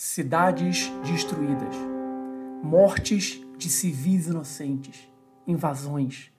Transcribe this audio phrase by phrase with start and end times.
[0.00, 1.74] cidades destruídas,
[2.62, 5.10] mortes de civis inocentes,
[5.44, 6.30] invasões.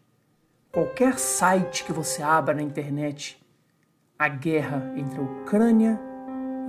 [0.72, 3.38] Qualquer site que você abra na internet,
[4.18, 6.00] a guerra entre a Ucrânia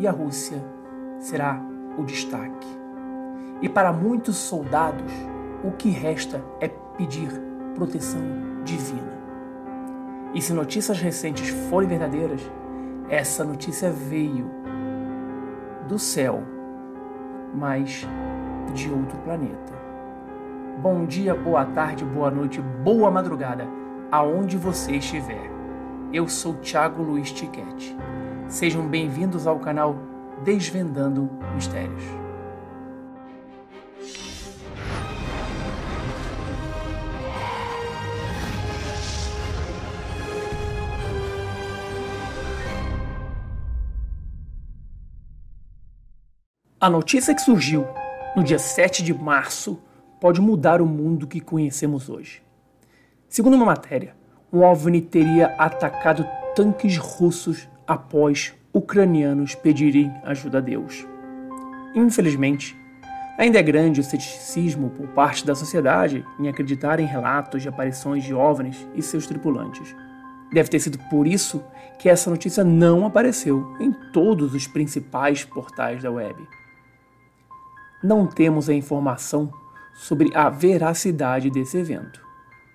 [0.00, 0.60] e a Rússia
[1.20, 1.62] será
[1.96, 2.66] o destaque.
[3.62, 5.12] E para muitos soldados,
[5.62, 6.66] o que resta é
[6.96, 7.30] pedir
[7.76, 8.20] proteção
[8.64, 9.16] divina.
[10.34, 12.40] E se notícias recentes forem verdadeiras,
[13.08, 14.50] essa notícia veio
[15.86, 16.58] do céu,
[17.54, 18.06] mas
[18.74, 19.72] de outro planeta.
[20.78, 23.66] Bom dia, boa tarde, boa noite, boa madrugada,
[24.10, 25.50] aonde você estiver.
[26.12, 27.96] Eu sou Thiago Luiz Tiquete.
[28.48, 29.96] Sejam bem-vindos ao canal
[30.42, 32.19] Desvendando Mistérios.
[46.82, 47.86] A notícia que surgiu
[48.34, 49.78] no dia 7 de março
[50.18, 52.42] pode mudar o mundo que conhecemos hoje.
[53.28, 54.16] Segundo uma matéria,
[54.50, 61.06] um OVNI teria atacado tanques russos após ucranianos pedirem ajuda a Deus.
[61.94, 62.74] Infelizmente,
[63.36, 68.24] ainda é grande o ceticismo por parte da sociedade em acreditar em relatos de aparições
[68.24, 69.94] de OVNIs e seus tripulantes.
[70.50, 71.62] Deve ter sido por isso
[71.98, 76.42] que essa notícia não apareceu em todos os principais portais da web
[78.02, 79.52] não temos a informação
[79.94, 82.24] sobre a veracidade desse evento.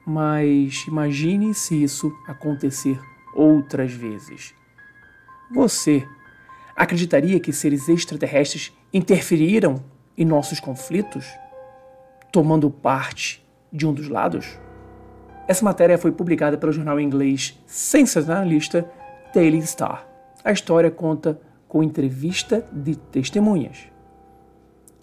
[0.06, 3.00] Mas imagine se isso acontecer
[3.34, 4.53] outras vezes.
[5.52, 6.08] Você
[6.76, 9.84] acreditaria que seres extraterrestres interferiram
[10.18, 11.26] em nossos conflitos,
[12.31, 14.59] tomando parte de um dos lados?
[15.48, 18.90] Essa matéria foi publicada pelo jornal inglês sensacionalista
[19.34, 20.08] Daily Star.
[20.44, 23.95] A história conta com entrevista de testemunhas.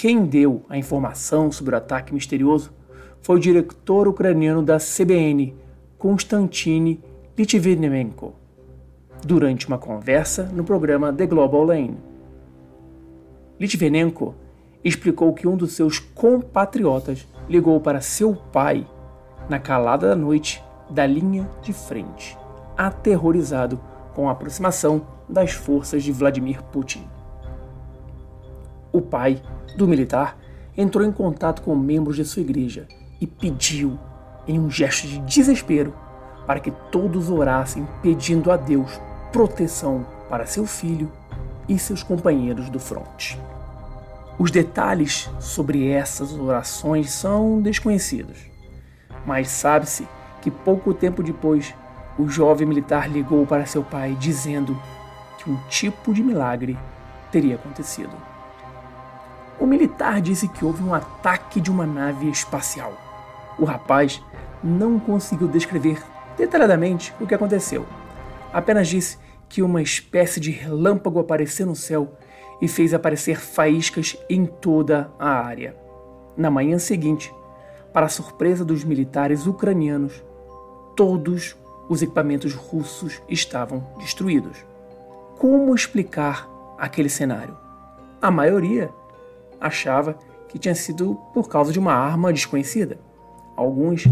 [0.03, 2.73] Quem deu a informação sobre o ataque misterioso
[3.21, 5.55] foi o diretor ucraniano da CBN,
[5.97, 7.01] Konstantin
[7.39, 8.35] Litvinenko,
[9.25, 11.97] durante uma conversa no programa The Global Lane.
[13.61, 14.35] Litvinenko
[14.83, 18.85] explicou que um dos seus compatriotas ligou para seu pai
[19.49, 20.61] na calada da noite
[20.91, 22.37] da linha de frente,
[22.77, 23.79] aterrorizado
[24.17, 27.05] com a aproximação das forças de Vladimir Putin.
[28.93, 29.43] O pai
[29.77, 30.37] do militar
[30.77, 32.87] entrou em contato com membros de sua igreja
[33.21, 33.99] e pediu,
[34.47, 35.95] em um gesto de desespero,
[36.47, 39.01] para que todos orassem pedindo a Deus
[39.33, 41.11] proteção para seu filho
[41.69, 43.39] e seus companheiros do fronte.
[44.39, 48.39] Os detalhes sobre essas orações são desconhecidos,
[49.25, 50.07] mas sabe-se
[50.41, 51.73] que pouco tempo depois
[52.19, 54.77] o jovem militar ligou para seu pai dizendo
[55.39, 56.77] que um tipo de milagre
[57.31, 58.32] teria acontecido.
[59.59, 62.93] O militar disse que houve um ataque de uma nave espacial.
[63.59, 64.23] O rapaz
[64.63, 66.03] não conseguiu descrever
[66.37, 67.87] detalhadamente o que aconteceu.
[68.53, 69.19] Apenas disse
[69.49, 72.17] que uma espécie de relâmpago apareceu no céu
[72.61, 75.77] e fez aparecer faíscas em toda a área.
[76.37, 77.33] Na manhã seguinte,
[77.93, 80.23] para surpresa dos militares ucranianos,
[80.97, 81.57] todos
[81.89, 84.65] os equipamentos russos estavam destruídos.
[85.39, 86.49] Como explicar
[86.79, 87.57] aquele cenário?
[88.21, 88.91] A maioria
[89.63, 90.19] achava
[90.49, 92.99] que tinha sido por causa de uma arma desconhecida.
[93.57, 94.07] Alguns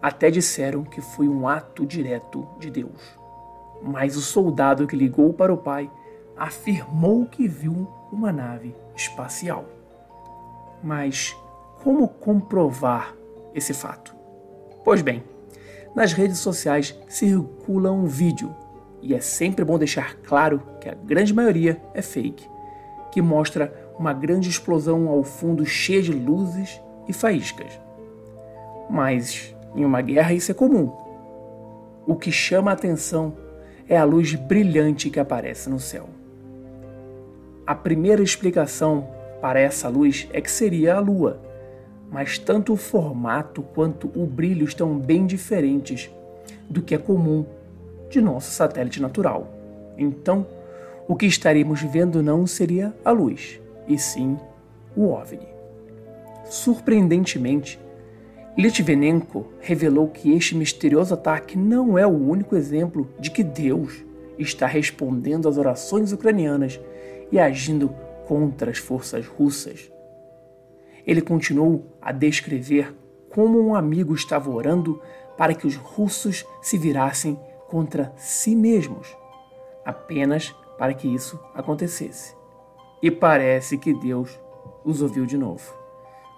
[0.00, 3.18] até disseram que foi um ato direto de Deus.
[3.82, 5.90] Mas o soldado que ligou para o pai
[6.36, 9.64] afirmou que viu uma nave espacial.
[10.82, 11.36] Mas
[11.82, 13.14] como comprovar
[13.54, 14.14] esse fato?
[14.84, 15.22] Pois bem,
[15.94, 18.54] nas redes sociais circula um vídeo,
[19.02, 22.48] e é sempre bom deixar claro que a grande maioria é fake,
[23.10, 27.78] que mostra uma grande explosão ao fundo cheia de luzes e faíscas.
[28.88, 30.90] Mas em uma guerra isso é comum.
[32.06, 33.36] O que chama a atenção
[33.86, 36.08] é a luz brilhante que aparece no céu.
[37.66, 39.06] A primeira explicação
[39.38, 41.38] para essa luz é que seria a Lua,
[42.10, 46.10] mas tanto o formato quanto o brilho estão bem diferentes
[46.70, 47.44] do que é comum
[48.08, 49.46] de nosso satélite natural.
[49.98, 50.46] Então,
[51.06, 54.38] o que estaríamos vendo não seria a luz, e sim
[54.96, 55.48] o OVNI.
[56.44, 57.78] Surpreendentemente,
[58.56, 64.04] Litvinenko revelou que este misterioso ataque não é o único exemplo de que Deus
[64.38, 66.80] está respondendo às orações ucranianas
[67.30, 67.88] e agindo
[68.26, 69.90] contra as forças russas.
[71.06, 72.94] Ele continuou a descrever
[73.30, 75.00] como um amigo estava orando
[75.38, 77.38] para que os russos se virassem
[77.68, 79.16] contra si mesmos,
[79.84, 82.39] apenas para que isso acontecesse.
[83.02, 84.38] E parece que Deus
[84.84, 85.72] os ouviu de novo.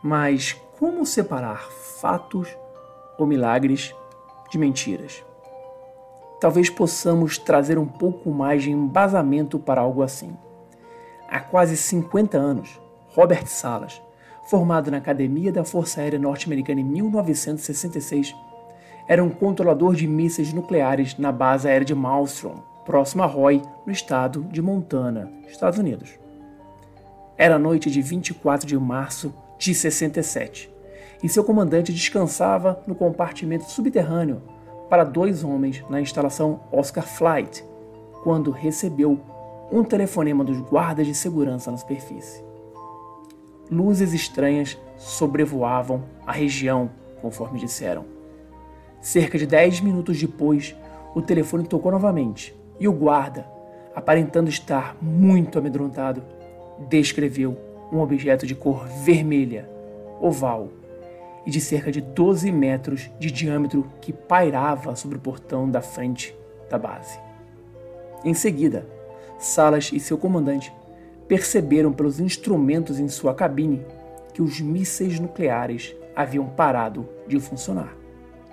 [0.03, 1.69] Mas como separar
[2.01, 2.49] fatos
[3.19, 3.95] ou milagres
[4.51, 5.25] de mentiras?
[6.41, 10.37] Talvez possamos trazer um pouco mais de embasamento para algo assim.
[11.29, 12.81] Há quase 50 anos,
[13.15, 14.03] Robert Salas,
[14.45, 18.35] formado na Academia da Força Aérea Norte-Americana em 1966,
[19.09, 23.93] era um controlador de mísseis nucleares na base aérea de Malmstrom, próximo a Roy, no
[23.93, 26.22] estado de Montana, Estados Unidos.
[27.37, 30.73] Era a noite de 24 de março de 67
[31.23, 34.43] e seu comandante descansava no compartimento subterrâneo
[34.91, 37.65] para dois homens na instalação Oscar Flight,
[38.23, 39.21] quando recebeu
[39.71, 42.45] um telefonema dos guardas de segurança na superfície.
[43.71, 46.91] Luzes estranhas sobrevoavam a região,
[47.23, 48.05] conforme disseram.
[49.01, 50.77] Cerca de dez minutos depois,
[51.15, 53.47] o telefone tocou novamente e o guarda,
[53.95, 56.23] aparentando estar muito amedrontado,
[56.89, 57.57] descreveu
[57.93, 59.69] um objeto de cor vermelha,
[60.21, 60.69] oval
[61.45, 66.35] e de cerca de 12 metros de diâmetro que pairava sobre o portão da frente
[66.71, 67.19] da base.
[68.25, 68.87] Em seguida,
[69.43, 70.73] Salas e seu comandante
[71.27, 73.85] perceberam pelos instrumentos em sua cabine
[74.33, 77.97] que os mísseis nucleares haviam parado de funcionar.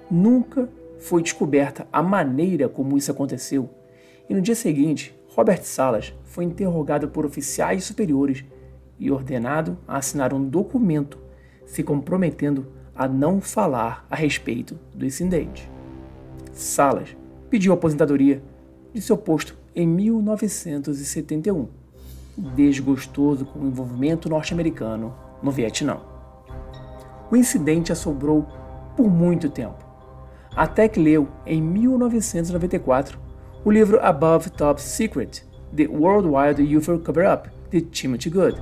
[0.09, 0.67] Nunca
[0.97, 3.69] foi descoberta a maneira como isso aconteceu,
[4.27, 8.43] e no dia seguinte, Robert Salas foi interrogado por oficiais superiores
[8.99, 11.17] e ordenado a assinar um documento
[11.65, 15.71] se comprometendo a não falar a respeito do incidente.
[16.51, 17.15] Salas
[17.49, 18.43] pediu aposentadoria
[18.93, 21.69] de seu posto em 1971,
[22.37, 26.01] desgostoso com o envolvimento norte-americano no Vietnã.
[27.31, 28.45] O incidente assombrou
[28.93, 29.85] por muito tempo,
[30.53, 33.28] até que leu em 1994
[33.63, 35.43] o livro Above Top Secret:
[35.75, 38.61] The Worldwide UFO Cover-Up de Timothy Good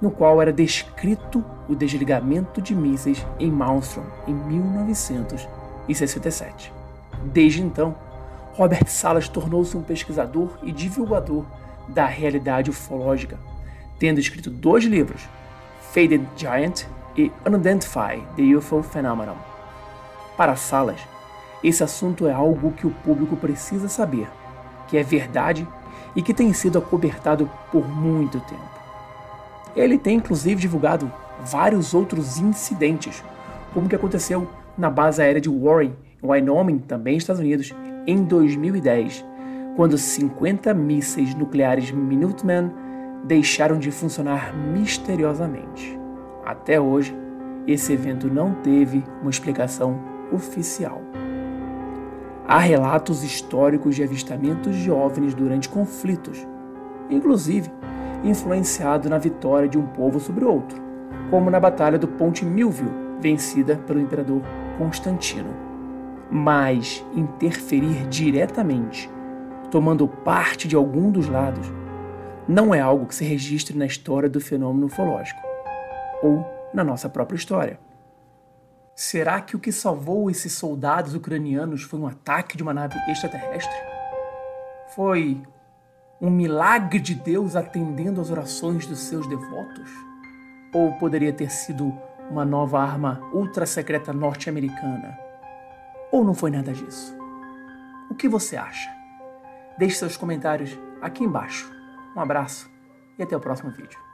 [0.00, 6.72] no qual era descrito o desligamento de mísseis em Malmstrom em 1967.
[7.24, 7.94] Desde então,
[8.54, 11.44] Robert Salas tornou-se um pesquisador e divulgador
[11.88, 13.38] da realidade ufológica,
[13.98, 15.28] tendo escrito dois livros,
[15.92, 16.84] Faded Giant
[17.16, 19.36] e Unidentify the UFO Phenomenon.
[20.36, 21.00] Para Salas,
[21.62, 24.28] esse assunto é algo que o público precisa saber,
[24.88, 25.66] que é verdade
[26.16, 28.80] e que tem sido acobertado por muito tempo.
[29.76, 31.10] Ele tem inclusive divulgado
[31.44, 33.22] vários outros incidentes,
[33.72, 35.92] como o que aconteceu na base aérea de Warren,
[36.22, 37.74] em Wyoming, também Estados Unidos,
[38.06, 39.24] em 2010,
[39.76, 42.72] quando 50 mísseis nucleares Minuteman
[43.24, 45.98] deixaram de funcionar misteriosamente.
[46.44, 47.14] Até hoje,
[47.66, 50.00] esse evento não teve uma explicação
[50.32, 51.00] oficial.
[52.50, 56.44] Há relatos históricos de avistamentos de OVNIs durante conflitos,
[57.08, 57.70] inclusive
[58.24, 60.82] influenciado na vitória de um povo sobre outro,
[61.30, 64.42] como na Batalha do Ponte Milvio, vencida pelo imperador
[64.78, 65.54] Constantino.
[66.28, 69.08] Mas interferir diretamente,
[69.70, 71.72] tomando parte de algum dos lados,
[72.48, 75.40] não é algo que se registre na história do fenômeno ufológico
[76.20, 76.44] ou
[76.74, 77.78] na nossa própria história.
[79.00, 83.74] Será que o que salvou esses soldados ucranianos foi um ataque de uma nave extraterrestre?
[84.94, 85.42] Foi
[86.20, 89.90] um milagre de Deus atendendo às orações dos seus devotos?
[90.74, 91.98] Ou poderia ter sido
[92.30, 95.18] uma nova arma ultra secreta norte-americana?
[96.12, 97.16] Ou não foi nada disso?
[98.10, 98.90] O que você acha?
[99.78, 101.72] Deixe seus comentários aqui embaixo.
[102.14, 102.70] Um abraço
[103.18, 104.09] e até o próximo vídeo.